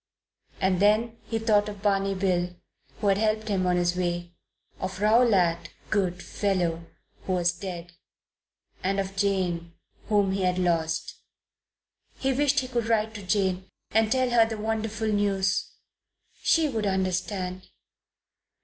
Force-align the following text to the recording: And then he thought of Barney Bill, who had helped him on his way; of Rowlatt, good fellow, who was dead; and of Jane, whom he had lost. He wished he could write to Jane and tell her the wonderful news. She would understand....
And 0.59 0.79
then 0.79 1.15
he 1.27 1.37
thought 1.37 1.69
of 1.69 1.83
Barney 1.83 2.15
Bill, 2.15 2.55
who 3.01 3.07
had 3.09 3.19
helped 3.19 3.49
him 3.49 3.67
on 3.67 3.75
his 3.77 3.95
way; 3.95 4.31
of 4.79 4.99
Rowlatt, 4.99 5.69
good 5.91 6.23
fellow, 6.23 6.87
who 7.27 7.33
was 7.33 7.51
dead; 7.51 7.91
and 8.83 8.99
of 8.99 9.15
Jane, 9.15 9.75
whom 10.09 10.31
he 10.31 10.41
had 10.41 10.57
lost. 10.57 11.17
He 12.17 12.33
wished 12.33 12.61
he 12.61 12.67
could 12.67 12.87
write 12.87 13.13
to 13.13 13.21
Jane 13.21 13.69
and 13.91 14.11
tell 14.11 14.31
her 14.31 14.43
the 14.47 14.57
wonderful 14.57 15.07
news. 15.09 15.71
She 16.41 16.67
would 16.67 16.87
understand.... 16.87 17.69